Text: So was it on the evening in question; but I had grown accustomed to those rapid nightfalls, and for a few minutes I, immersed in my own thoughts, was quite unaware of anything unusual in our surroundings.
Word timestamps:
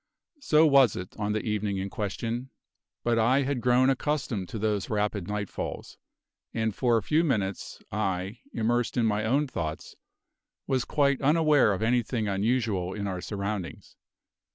So 0.39 0.65
was 0.65 0.95
it 0.95 1.15
on 1.19 1.33
the 1.33 1.43
evening 1.43 1.77
in 1.77 1.91
question; 1.91 2.49
but 3.03 3.19
I 3.19 3.43
had 3.43 3.61
grown 3.61 3.87
accustomed 3.91 4.49
to 4.49 4.57
those 4.57 4.89
rapid 4.89 5.25
nightfalls, 5.27 5.97
and 6.55 6.73
for 6.73 6.97
a 6.97 7.03
few 7.03 7.23
minutes 7.23 7.83
I, 7.91 8.39
immersed 8.51 8.97
in 8.97 9.05
my 9.05 9.23
own 9.25 9.45
thoughts, 9.45 9.95
was 10.65 10.85
quite 10.85 11.21
unaware 11.21 11.71
of 11.71 11.83
anything 11.83 12.27
unusual 12.27 12.95
in 12.95 13.05
our 13.05 13.21
surroundings. 13.21 13.95